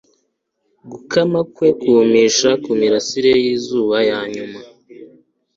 [0.91, 4.59] Gukama kwe kumisha kumirasire yizuba ya nyuma